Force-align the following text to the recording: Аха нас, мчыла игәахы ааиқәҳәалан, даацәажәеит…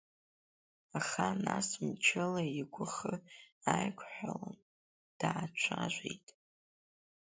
Аха 0.99 1.27
нас, 1.45 1.67
мчыла 1.87 2.43
игәахы 2.59 3.13
ааиқәҳәалан, 3.69 4.57
даацәажәеит… 5.19 6.27